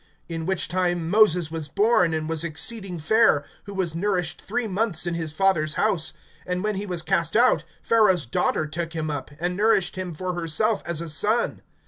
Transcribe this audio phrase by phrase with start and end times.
[0.31, 5.05] (20)In which time Moses was born, and was exceeding fair[7:20], who was nourished three months
[5.05, 6.13] in his father's house.
[6.47, 10.33] (21)And when he was cast out, Pharaoh's daughter took him up, and nourished him for
[10.33, 11.61] herself as a son.